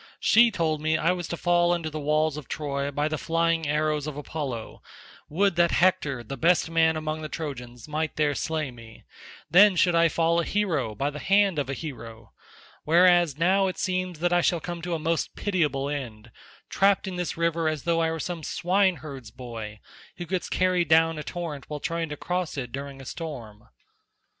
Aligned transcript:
She 0.19 0.49
told 0.49 0.81
me 0.81 0.97
I 0.97 1.11
was 1.11 1.27
to 1.27 1.37
fall 1.37 1.71
under 1.71 1.91
the 1.91 1.99
walls 1.99 2.35
of 2.35 2.47
Troy 2.47 2.89
by 2.89 3.07
the 3.07 3.19
flying 3.19 3.67
arrows 3.67 4.07
of 4.07 4.17
Apollo; 4.17 4.81
would 5.29 5.55
that 5.57 5.69
Hector, 5.69 6.23
the 6.23 6.35
best 6.37 6.71
man 6.71 6.97
among 6.97 7.21
the 7.21 7.29
Trojans, 7.29 7.87
might 7.87 8.15
there 8.15 8.33
slay 8.33 8.71
me; 8.71 9.03
then 9.51 9.75
should 9.75 9.93
I 9.93 10.09
fall 10.09 10.39
a 10.39 10.43
hero 10.43 10.95
by 10.95 11.11
the 11.11 11.19
hand 11.19 11.59
of 11.59 11.69
a 11.69 11.75
hero; 11.75 12.31
whereas 12.83 13.37
now 13.37 13.67
it 13.67 13.77
seems 13.77 14.17
that 14.21 14.33
I 14.33 14.41
shall 14.41 14.59
come 14.59 14.81
to 14.81 14.95
a 14.95 14.97
most 14.97 15.35
pitiable 15.35 15.87
end, 15.87 16.31
trapped 16.67 17.07
in 17.07 17.15
this 17.15 17.37
river 17.37 17.67
as 17.67 17.83
though 17.83 18.01
I 18.01 18.09
were 18.09 18.19
some 18.19 18.41
swineherd's 18.41 19.29
boy, 19.29 19.81
who 20.17 20.25
gets 20.25 20.49
carried 20.49 20.87
down 20.87 21.19
a 21.19 21.23
torrent 21.23 21.65
while 21.69 21.79
trying 21.79 22.09
to 22.09 22.17
cross 22.17 22.57
it 22.57 22.71
during 22.71 22.99
a 23.01 23.05
storm." 23.05 23.67